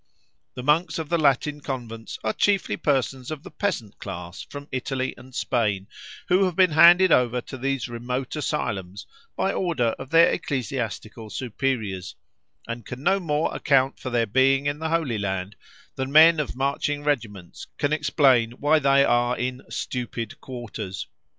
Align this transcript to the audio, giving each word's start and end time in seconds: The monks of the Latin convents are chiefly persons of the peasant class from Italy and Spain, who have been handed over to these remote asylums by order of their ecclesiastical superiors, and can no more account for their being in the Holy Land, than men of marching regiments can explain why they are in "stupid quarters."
The 0.55 0.63
monks 0.63 0.97
of 0.97 1.09
the 1.09 1.19
Latin 1.19 1.61
convents 1.61 2.17
are 2.23 2.33
chiefly 2.33 2.75
persons 2.75 3.29
of 3.29 3.43
the 3.43 3.51
peasant 3.51 3.99
class 3.99 4.41
from 4.41 4.67
Italy 4.71 5.13
and 5.15 5.35
Spain, 5.35 5.85
who 6.27 6.45
have 6.45 6.55
been 6.55 6.71
handed 6.71 7.11
over 7.11 7.39
to 7.41 7.55
these 7.55 7.87
remote 7.87 8.35
asylums 8.35 9.05
by 9.35 9.53
order 9.53 9.89
of 9.99 10.09
their 10.09 10.31
ecclesiastical 10.31 11.29
superiors, 11.29 12.15
and 12.67 12.83
can 12.83 13.03
no 13.03 13.19
more 13.19 13.55
account 13.55 13.99
for 13.99 14.09
their 14.09 14.25
being 14.25 14.65
in 14.65 14.79
the 14.79 14.89
Holy 14.89 15.19
Land, 15.19 15.55
than 15.93 16.11
men 16.11 16.39
of 16.39 16.55
marching 16.55 17.03
regiments 17.03 17.67
can 17.77 17.93
explain 17.93 18.53
why 18.53 18.79
they 18.79 19.05
are 19.05 19.37
in 19.37 19.61
"stupid 19.69 20.41
quarters." 20.41 21.05